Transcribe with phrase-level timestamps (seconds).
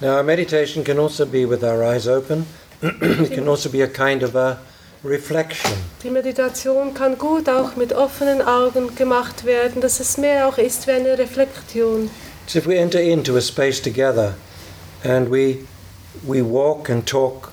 [0.00, 2.46] Now, our meditation can also be with our eyes open.
[2.82, 4.58] it can also be a kind of a
[5.02, 5.76] reflection.
[6.02, 10.86] Die Meditation kann gut auch mit offenen Augen gemacht werden, dass es mehr auch ist
[10.86, 12.08] wie eine Reflexion.
[12.46, 14.36] It's if we enter into a space together
[15.04, 15.66] and we,
[16.26, 17.52] we walk and talk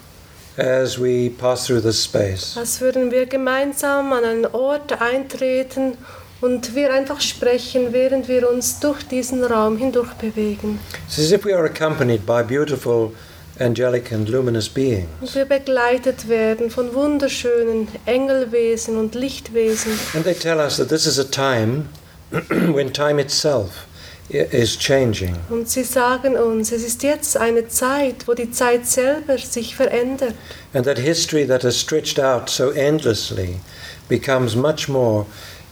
[0.57, 2.55] as we pass through this space.
[2.55, 5.97] Als würden wir gemeinsam an einen Ort eintreten
[6.41, 10.79] und wir einfach sprechen, während wir uns durch diesen Raum hindurch bewegen.
[11.07, 13.11] It's as if we are accompanied by beautiful,
[13.59, 15.07] angelic, and luminous beings.
[15.21, 19.93] Und wir begleitet werden von wunderschönen Engelwesen und Lichtwesen.
[20.13, 21.85] And they tell us that this is a time
[22.73, 23.87] when time itself
[24.29, 25.35] is changing.
[25.49, 30.35] Und sie sagen uns, es ist jetzt eine Zeit, wo die Zeit selber sich verändert.
[30.73, 33.55] And that history that has stretched out so endlessly
[34.09, 35.25] becomes much more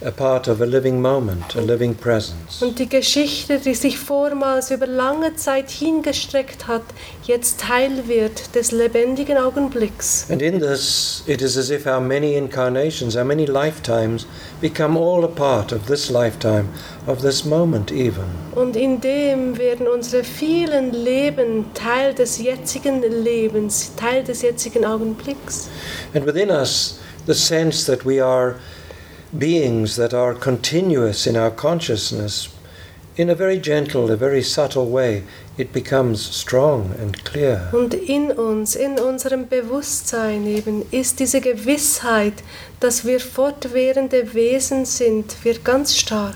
[0.03, 2.61] a part of a living moment, a living presence.
[2.61, 6.83] Und die Geschichte, die sich vormals über lange Zeit hingestreckt hat,
[7.23, 10.27] jetzt Teil wird des lebendigen Augenblicks.
[10.29, 14.27] And in this, it is as if our many incarnations, our many lifetimes,
[14.59, 16.67] become all a part of this lifetime,
[17.07, 18.25] of this moment even.
[18.53, 25.69] Und in dem werden unsere vielen Leben Teil des jetzigen Lebens, Teil des jetzigen Augenblicks.
[26.13, 28.55] And within us, the sense that we are
[29.39, 32.49] beings that are continuous in our consciousness,
[33.17, 35.23] in a very gentle, a very subtle way,
[35.57, 37.69] it becomes strong and clear.
[37.71, 42.43] Und in uns, in unserem Bewusstsein eben, ist diese Gewissheit,
[42.79, 46.35] dass wir fortwährende Wesen sind, wird ganz stark.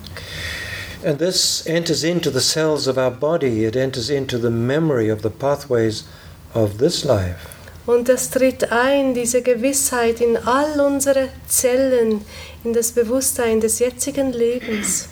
[1.06, 5.22] And this enters into the cells of our body, it enters into the memory of
[5.22, 6.06] the pathways
[6.54, 7.49] of this life.
[7.90, 12.22] Und das tritt ein, diese Gewissheit in all unsere Zellen,
[12.64, 15.10] in das Bewusstsein des jetzigen Lebens.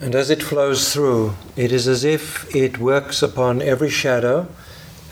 [0.00, 4.46] And as it flows through, it is as if it works upon every shadow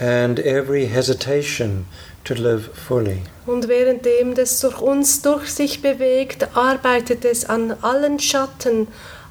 [0.00, 1.84] and every hesitation
[2.24, 3.20] to live fully.
[3.44, 8.88] Und währenddem das durch uns durch sich bewegt, arbeitet es an allen Schatten,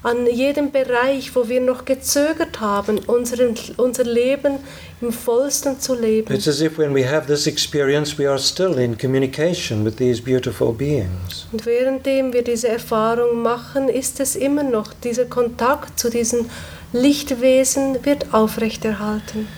[0.07, 4.59] an jedem Bereich, wo wir noch gezögert haben, unseren, unser Leben
[5.01, 6.34] im vollsten zu leben.
[6.34, 10.22] It's as if when we have this experience, we are still in communication with these
[10.22, 11.46] beautiful beings.
[11.51, 16.50] Und währenddem wir diese Erfahrung machen, ist es immer noch, dieser Kontakt zu diesen
[16.94, 19.50] Lichtwesen wird aufrechterhalten.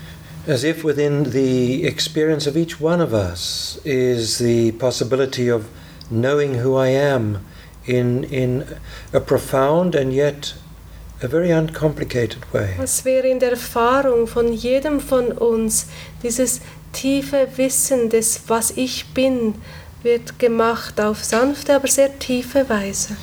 [0.48, 5.66] As if within the experience of each one of us is the possibility of
[6.10, 7.38] knowing who I am
[7.86, 8.66] in, in
[9.14, 10.54] a profound and yet
[11.22, 12.76] a very uncomplicated way.
[12.82, 15.88] Es wäre in der Erfahrung von jedem von uns
[16.24, 16.62] dieses
[16.94, 19.56] tiefe Wissen des, was ich bin,
[20.04, 23.18] wird gemacht auf sanfte, aber sehr tiefe Weise.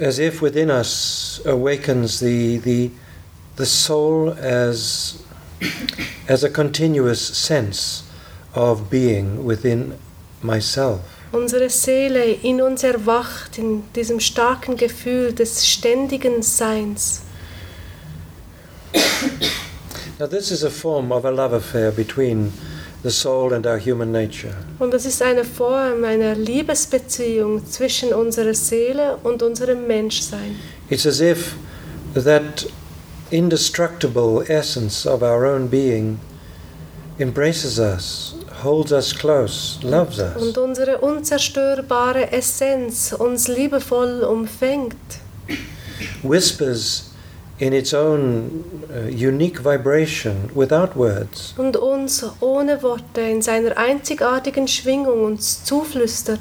[0.00, 2.90] As if within us awakens the, the,
[3.56, 5.22] the soul as,
[6.28, 8.04] as a continuous sense
[8.54, 9.94] of being within
[10.42, 11.13] myself.
[11.34, 17.22] Unsere Seele in uns erwacht in diesem starken Gefühl des ständigen Seins.
[20.20, 22.52] Now, this is a form of a love affair between
[23.02, 24.54] the soul and our human nature.
[24.78, 30.54] Und das ist eine Form einer Liebesbeziehung zwischen unserer Seele und unserem Menschsein.
[30.88, 31.56] It's as if
[32.14, 32.64] that
[33.32, 36.20] indestructible essence of our own being
[37.18, 40.36] embraces us, holds us close, loves us.
[40.36, 44.96] Und unsere unzerstörbare Essenz uns liebevoll umfängt.
[46.22, 47.10] whispers
[47.58, 51.54] in its own uh, unique vibration without words.
[51.56, 56.40] und uns ohne Worte in seiner einzigartigen Schwingung uns zuflüstert.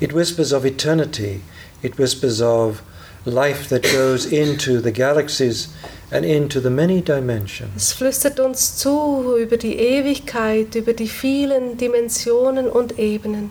[0.00, 1.40] It whispers of eternity,
[1.82, 2.82] it whispers of
[3.24, 5.70] life that goes into the galaxies
[6.12, 7.72] and into the many dimensions.
[7.74, 13.50] Es flüstert uns zu über die Ewigkeit, über die vielen Dimensionen und Ebenen.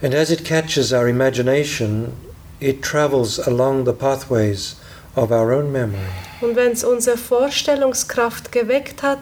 [0.00, 2.12] And as it catches our imagination,
[2.60, 4.76] it travels along the pathways
[5.16, 5.98] of our own memory.
[6.40, 9.18] Und wenn es unsere Vorstellungskraft geweckt hat,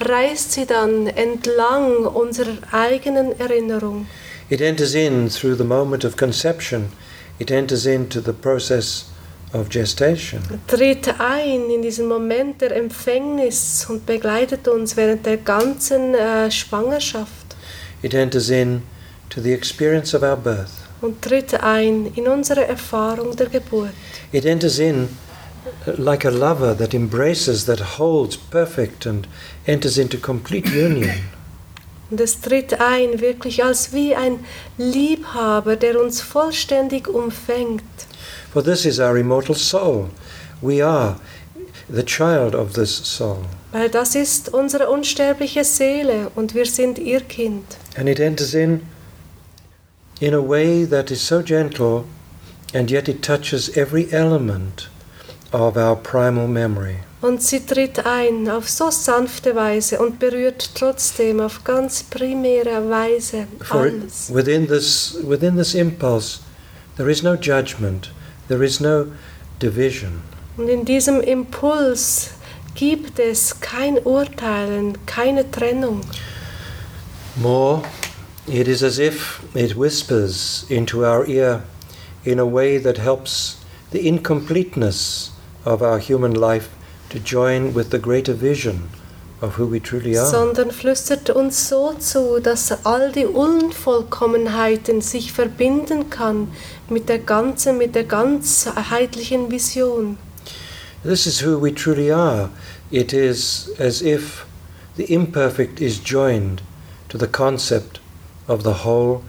[0.00, 4.06] reist sie dann entlang unserer eigenen Erinnerung.
[4.48, 6.92] It enters in through the moment of conception,
[7.38, 9.06] it enters into the process
[9.52, 10.40] of gestation.
[10.66, 17.56] tritt ein in diesen Moment der Empfängnis und begleitet uns während der ganzen äh, Schwangerschaft
[18.02, 18.82] It enters in
[19.30, 20.70] to the experience of our birth.
[21.00, 23.92] und tritt ein in unsere Erfahrung der Geburt.
[24.32, 25.08] It enters in
[25.86, 29.26] uh, like a lover that embraces, that holds perfect and
[29.66, 31.10] enters into complete union.
[32.10, 34.40] Und es tritt ein wirklich als wie ein
[34.78, 37.82] Liebhaber, der uns vollständig umfängt.
[38.52, 40.08] For this is our immortal soul.
[40.62, 41.16] We are
[41.88, 43.44] the child of this soul.
[43.72, 47.76] Weil das ist unsere unsterbliche Seele und wir sind ihr Kind.
[47.96, 48.82] And it enters in
[50.20, 52.04] in a way that is so gentle
[52.74, 54.88] and yet it touches every element
[55.52, 56.96] of our primal memory.
[57.20, 63.46] Und sie tritt ein auf so sanfte Weise und berührt trotzdem auf ganz primäre Weise
[63.60, 64.32] For alles.
[64.32, 66.38] within this within this impulse
[66.96, 68.10] there is no judgment,
[68.48, 69.12] there is no
[69.58, 70.22] division.
[70.56, 72.30] Und in diesem Impuls
[72.74, 76.00] gibt es kein Urteilen, keine Trennung.
[77.36, 77.82] More,
[78.46, 81.62] it is as if it whispers into our ear
[82.24, 83.58] in a way that helps
[83.90, 85.30] the incompleteness
[85.64, 86.70] of our human life
[87.10, 88.88] to join with the greater vision
[89.40, 90.26] of who we truly are.
[90.26, 96.48] sondern flüstert uns so zu, dass all die Unvollkommenheiten sich verbinden kann
[96.88, 100.18] mit der ganzen, mit der ganzheitlichen Vision.
[101.04, 102.50] This is who we truly are.
[102.90, 104.44] It is as if
[104.96, 106.62] the imperfect is joined
[107.08, 108.00] to the concept
[108.48, 109.22] of the whole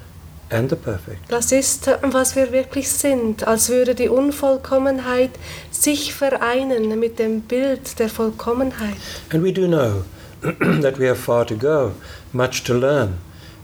[0.50, 1.20] and the perfect.
[1.30, 5.32] Das ist, was wir wirklich sind, als würde die Unvollkommenheit
[5.72, 8.98] sich vereinen mit dem Bild der Vollkommenheit.
[9.32, 10.04] And we do know
[10.82, 11.92] that we have far to go,
[12.34, 13.16] much to learn.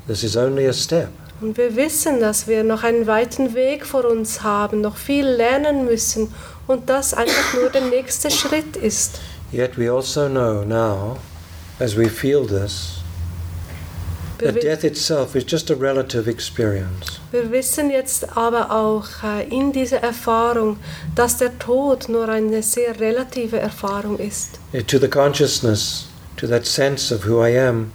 [0.07, 1.09] This is only a step.
[1.41, 5.85] Und wir wissen, dass wir noch einen weiten Weg vor uns haben, noch viel lernen
[5.85, 6.33] müssen
[6.65, 9.19] und das einfach nur der nächste Schritt ist.
[9.51, 11.17] Yet we also know now,
[11.79, 13.01] as we feel this,
[14.39, 17.19] that death itself is just a relative experience.
[17.31, 20.77] wir wissen jetzt aber auch äh, in dieser Erfahrung,
[21.15, 24.59] dass der Tod nur eine sehr relative Erfahrung ist.
[24.73, 27.91] Uh, To the consciousness, to that sense of who I am,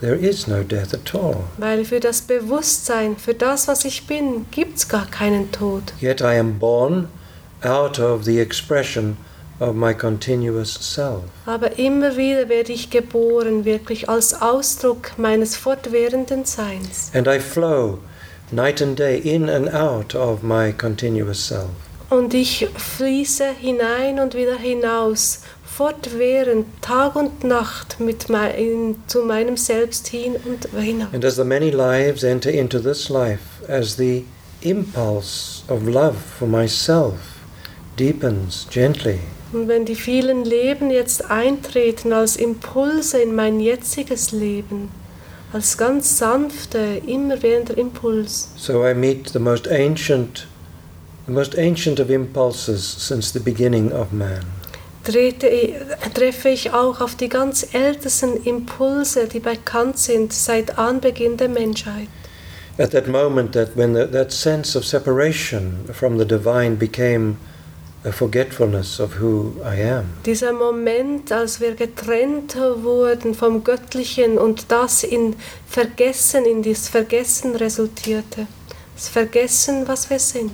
[0.00, 1.44] there is no death at all.
[1.58, 5.92] Weil für das Bewusstsein, für das, was ich bin, gibt es gar keinen Tod.
[6.00, 7.08] Yet I am born
[7.62, 9.16] out of the expression
[9.60, 11.22] of my continuous self.
[11.46, 17.10] Aber immer wieder werde ich geboren, wirklich als Ausdruck meines fortwährenden Seins.
[17.14, 17.98] And I flow
[18.50, 21.70] night and day in and out of my continuous self.
[22.08, 29.56] Und ich fließe hinein und wieder hinaus, fortwährend, Tag und Nacht mit mein, zu meinem
[29.56, 31.12] Selbst hin und hinaus.
[31.12, 34.24] And as the many lives enter into this life, as the
[34.62, 37.14] impulse of love for myself
[37.96, 39.18] deepens gently,
[39.52, 44.90] Und wenn die vielen Leben jetzt eintreten als Impulse in mein jetziges Leben,
[45.52, 50.48] als ganz sanfte, immerwährender Impuls, so I meet the most ancient,
[51.26, 54.40] the most ancient of impulses since the beginning of man.
[55.06, 55.48] trete,
[56.14, 62.08] treffe ich auch auf die ganz ältesten Impulse, die bekannt sind seit Anbeginn der Menschheit.
[62.78, 67.36] At that moment, that when the, that sense of separation from the divine became
[68.12, 70.04] forgetfulness of who I am.
[70.24, 75.34] Dieser Moment, als wir getrennt wurden vom Göttlichen und das in
[75.68, 78.46] Vergessen, in das Vergessen resultierte.
[78.94, 80.52] Das Vergessen, was wir sind.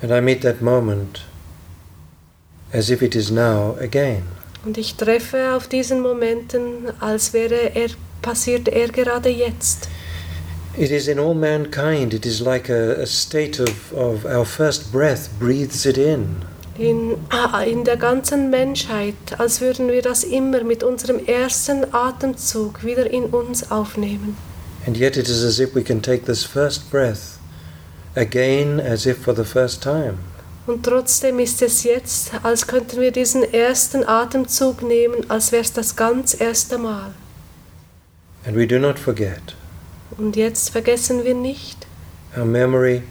[0.00, 1.24] And I meet that moment
[2.72, 4.22] as if it is now again.
[4.64, 7.88] Und ich treffe auf diesen Momenten, als wäre er,
[8.22, 9.88] passiert er gerade jetzt.
[10.78, 14.92] It is in all mankind, it is like a, a state of, of our first
[14.92, 16.44] breath breathes it in.
[16.78, 22.84] In, ah, in der ganzen Menschheit, als würden wir das immer mit unserem ersten Atemzug
[22.84, 24.36] wieder in uns aufnehmen.
[24.86, 27.40] And yet it is as if we can take this first breath
[28.14, 30.18] again as if for the first time.
[30.68, 35.72] Und trotzdem ist es jetzt, als könnten wir diesen ersten Atemzug nehmen, als wäre es
[35.72, 37.14] das ganz erste Mal.
[38.46, 39.57] And we do not forget.
[40.18, 41.86] Und jetzt vergessen wir nicht,
[42.36, 43.02] Our memory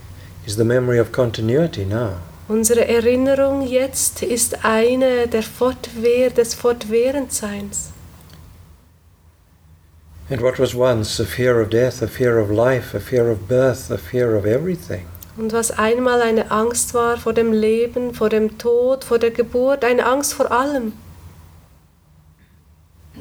[0.46, 2.12] is the memory of continuity now.
[2.48, 7.90] unsere Erinnerung jetzt ist eine der Fortwehr, des Fortwährendseins.
[10.30, 13.48] And what was once a fear of death, a fear of life, a fear of
[13.48, 15.06] birth, a fear of everything,
[15.38, 19.84] Und was einmal eine Angst war vor dem Leben, vor dem Tod, vor der Geburt,
[19.84, 20.92] eine Angst vor allem,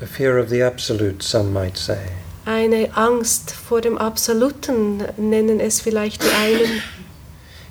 [0.01, 1.97] a fear of the absolute, some might say,
[2.47, 6.81] eine Angst vor dem Absoluten, nennen es vielleicht die einen,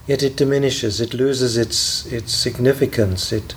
[0.06, 3.56] yet it diminishes, it loses its, its significance, it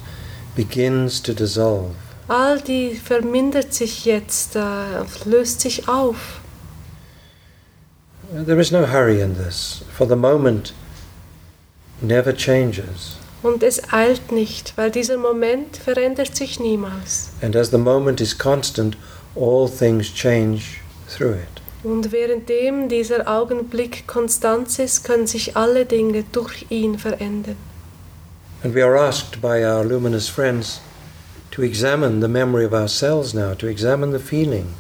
[0.56, 1.94] begins to dissolve.
[2.30, 4.60] All die vermindert sich jetzt, äh,
[5.26, 6.40] löst sich auf.
[8.46, 10.74] There is no hurry in this, for the moment
[12.02, 13.18] never changes.
[13.42, 17.30] Und es eilt nicht, weil dieser Moment verändert sich niemals.
[17.42, 18.96] And as the moment is constant,
[19.36, 21.62] all things change through it.
[21.84, 27.56] Und währenddem dieser Augenblick konstant ist, können sich alle Dinge durch ihn verändern.
[28.64, 30.82] And we are asked by our luminous friends
[31.52, 34.74] to examine the memory of ourselves now, to examine the feeling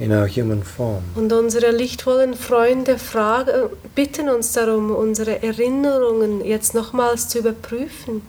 [0.00, 1.04] in our human form.
[1.14, 8.22] Und unsere lichtvollen Freunde fragen, bitten uns darum, unsere Erinnerungen jetzt nochmals zu überprüfen.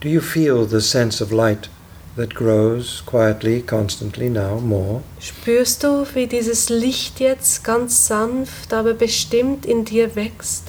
[0.00, 1.68] Do you feel the sense of light
[2.16, 5.02] that grows quietly, constantly now, more?
[5.20, 10.64] Spürst du, wie dieses Licht jetzt ganz sanft, aber bestimmt in dir wächst?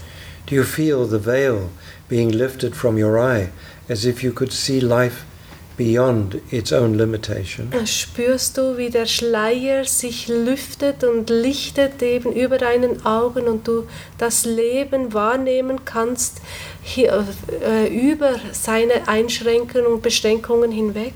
[0.48, 1.70] Do you feel the veil
[2.08, 3.50] being lifted from your eye
[3.90, 5.24] as if you could see life
[5.78, 7.72] beyond its own limitation?
[7.86, 13.88] Spürst du, wie der Schleier sich lüftet und lichtet eben über deinen Augen und du
[14.18, 16.42] das Leben wahrnehmen kannst
[16.82, 17.26] hier,
[17.62, 21.14] äh, über seine Einschränkungen und Beschränkungen hinweg?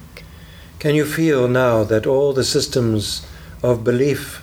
[0.80, 3.24] Can you feel now that all the systems
[3.62, 4.42] of belief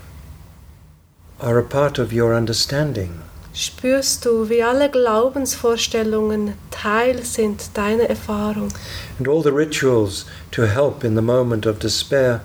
[1.39, 3.26] are a part of your understanding?
[3.59, 8.69] Spürst du, wie alle Glaubensvorstellungen Teil sind deiner Erfahrung?
[9.19, 12.43] And all the rituals to help in the moment of despair,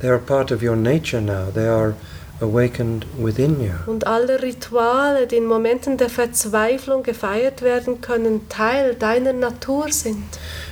[0.00, 1.52] they are part of your nature now.
[1.54, 1.94] They are
[2.40, 3.74] awakened within you.
[3.86, 10.24] Und alle Rituale, die in Momenten der Verzweiflung gefeiert werden können, Teil deiner Natur sind.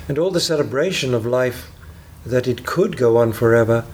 [0.09, 1.69] And all the celebration of life
[2.29, 3.85] that it could go on forever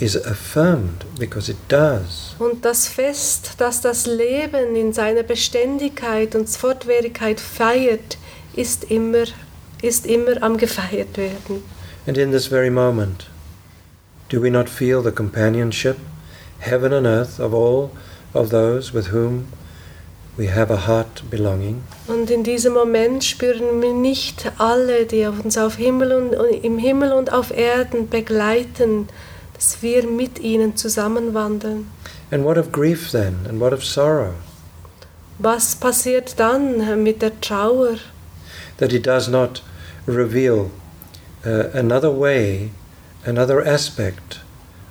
[0.00, 2.34] is affirmed because it does.
[2.38, 8.18] Und das Fest, das das Leben in seiner Beständigkeit und Fortwährigkeit feiert,
[8.54, 9.24] ist immer,
[9.80, 11.62] ist immer am gefeiert werden.
[12.06, 13.26] And in this very moment,
[14.28, 15.96] do we not feel the companionship,
[16.58, 17.90] heaven and earth, of all
[18.34, 19.46] of those with whom
[20.36, 21.82] we have a heart belonging?
[22.06, 27.12] Und in diesem Moment spüren wir nicht alle, die uns auf Himmel und, im Himmel
[27.12, 29.08] und auf Erden begleiten,
[29.56, 31.86] dass wir mit ihnen zusammenwandeln.
[32.30, 33.36] And what of grief then?
[33.48, 34.34] And what of sorrow?
[35.38, 37.96] Was passiert dann mit der Trauer?
[38.78, 39.62] That it does not
[40.06, 40.70] reveal
[41.44, 42.70] uh, another way,
[43.24, 44.40] another aspect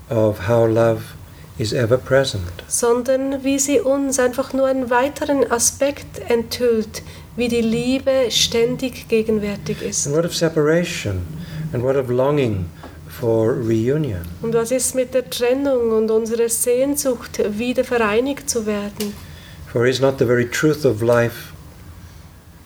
[0.10, 1.16] of how love
[1.58, 2.64] is ever present.
[2.68, 7.04] Sondern wie sie uns einfach nur einen weiteren Aspekt enthüllt,
[7.36, 10.08] wie die Liebe ständig gegenwärtig ist.
[10.08, 11.22] And what of separation?
[11.74, 12.70] And what of longing
[13.20, 14.22] for reunion?
[14.42, 19.14] Und was ist mit der Trennung und unserer Sehnsucht, wieder vereinigt zu werden?
[19.72, 21.54] For is not the very truth of life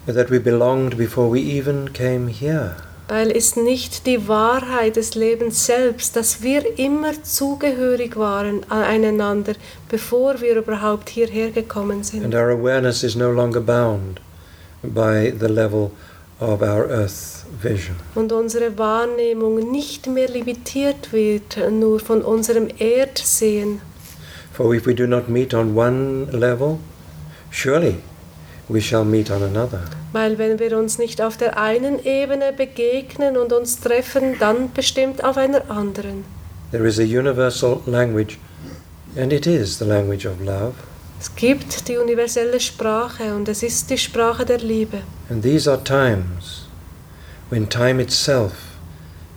[0.05, 2.75] that we belonged before we even came here?
[3.07, 9.53] Weil ist nicht die Wahrheit des Lebens selbst, dass wir immer zugehörig waren aneinander,
[9.89, 12.23] bevor wir überhaupt hierher gekommen sind.
[12.23, 14.21] And our awareness is no longer bound
[14.83, 15.91] by the level
[16.39, 17.95] of our earth vision.
[18.15, 23.81] Und unsere Wahrnehmung nicht mehr limitiert wird nur von unserem Erdsehen.
[24.53, 26.79] For if we do not meet on one level,
[27.51, 27.95] surely
[28.67, 29.83] we shall meet on another.
[30.11, 35.23] Weil wenn wir uns nicht auf der einen Ebene begegnen und uns treffen, dann bestimmt
[35.23, 36.25] auf einer anderen.
[36.71, 38.37] There is a universal language,
[39.15, 40.73] and it is the language of love.
[41.19, 45.01] Es gibt die universelle Sprache und es ist die Sprache der Liebe.
[45.29, 46.67] And these are times
[47.49, 48.53] when time itself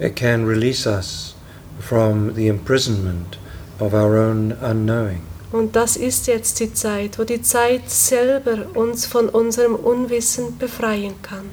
[0.00, 1.34] uh, can release us
[1.80, 3.36] from the imprisonment
[3.80, 5.22] of our own unknowing.
[5.50, 11.20] Und das ist jetzt die Zeit, wo die Zeit selber uns von unserem Unwissen befreien
[11.20, 11.50] kann.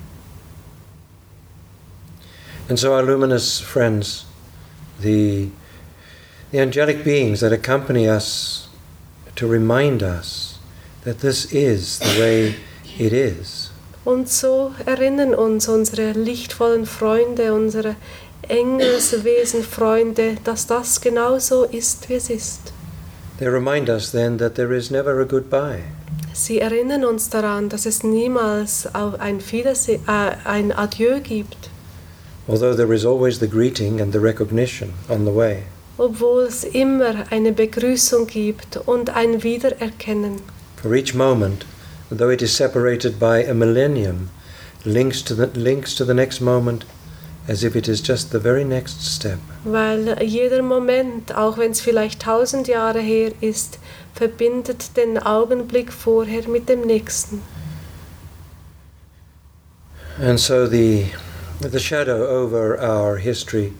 [2.70, 4.26] And so, our luminous friends,
[5.02, 5.50] the,
[6.52, 8.69] the angelic beings that accompany us
[9.40, 10.60] to remind us
[11.06, 12.56] that this is the way
[13.00, 13.72] it is.
[14.06, 17.96] Und so erinnern uns unsere lichtvollen Freunde, unsere
[18.48, 22.74] Engelswesenfreunde, dass das genau so ist, wie es ist.
[23.38, 25.84] They remind us then that there is never a goodbye.
[26.34, 31.70] Sie erinnern uns daran, dass es niemals ein, Wiederse äh, ein Adieu gibt.
[32.48, 35.64] Although there is always the greeting and the recognition on the way.
[36.00, 40.40] Obwohl es immer eine Begrüßung gibt und ein Wiedererkennen.
[40.82, 41.66] For each moment,
[42.10, 44.30] though it is separated by a millennium,
[44.86, 46.86] links to the, links to the next moment
[47.50, 49.40] as if it is just the very next step.
[49.66, 53.80] Weil jeder Moment, auch wenn es vielleicht tausend Jahre her ist,
[54.14, 57.42] verbindet den Augenblick vorher mit dem nächsten.
[60.22, 61.08] And so the,
[61.60, 63.74] the shadow over our history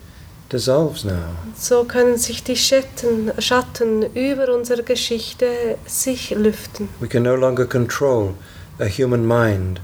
[0.52, 1.36] dissolves now.
[1.58, 6.90] So können sich die Schatten, Schatten über unsere Geschichte sich lüften.
[7.00, 8.34] We can no longer control
[8.80, 9.82] a human mind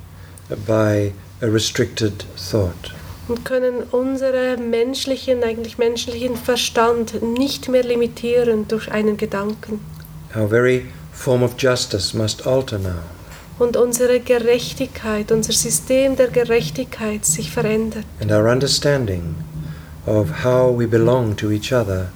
[0.66, 2.94] by a restricted thought.
[3.28, 9.80] und können unseren menschlichen, eigentlich menschlichen Verstand nicht mehr limitieren durch einen Gedanken.
[10.36, 13.02] Our very form of justice must alter now.
[13.58, 18.04] Und unsere Gerechtigkeit, unser System der Gerechtigkeit sich verändert.
[18.20, 19.36] And our understanding
[20.06, 22.10] of how we belong to each other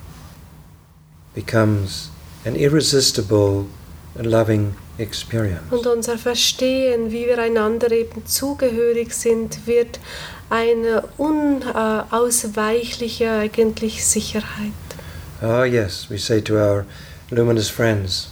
[1.33, 2.11] becomes
[2.45, 3.67] an irresistible,
[4.15, 5.71] loving experience.
[5.71, 9.99] Und unser Verstehen, wie wir einander eben zugehörig sind, wird
[10.49, 14.73] eine unausweichliche eigentlich Sicherheit.
[15.41, 16.85] Ah, yes, we say to our
[17.31, 18.29] luminous friends,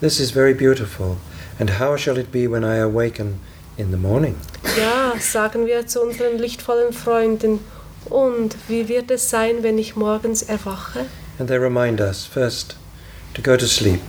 [0.00, 1.18] this is very beautiful,
[1.58, 3.38] and how shall it be when I awaken
[3.76, 4.36] in the morning?
[4.76, 7.60] Ja, sagen wir zu unseren lichtvollen Freunden,
[8.06, 11.06] und wie wird es sein, wenn ich morgens erwache?
[11.38, 12.76] And they remind us first
[13.34, 14.00] to go to sleep,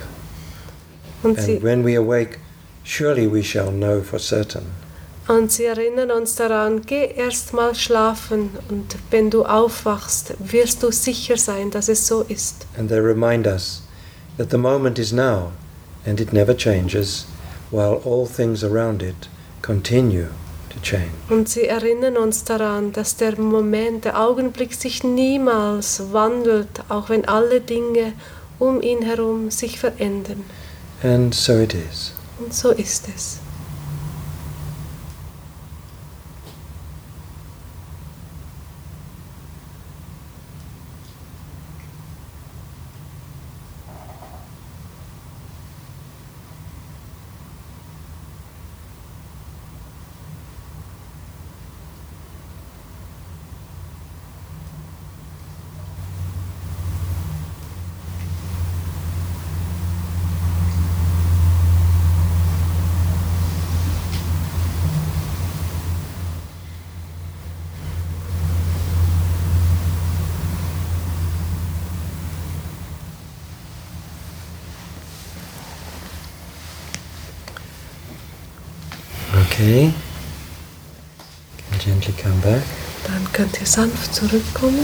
[1.23, 2.39] Und and when we awake,
[2.83, 4.63] surely we shall know for certain.
[5.27, 10.91] und sie erinnern uns daran, geh erst mal schlafen und wenn du aufwachst, wirst du
[10.91, 12.67] sicher sein, dass es so ist.
[12.77, 13.83] And they remind us
[14.37, 15.51] that the moment is now,
[16.05, 17.25] and it never changes,
[17.71, 19.29] while all things around it
[19.61, 20.27] continue.
[21.29, 27.25] Und sie erinnern uns daran, dass der Moment, der Augenblick sich niemals wandelt, auch wenn
[27.25, 28.13] alle Dinge
[28.59, 30.43] um ihn herum sich verändern.
[31.03, 32.13] And so it is.
[32.39, 33.42] Und so ist es.
[79.53, 79.93] Okay.
[81.69, 82.63] Can gently come back.
[83.05, 84.83] Dann könnt ihr sanft zurückkommen.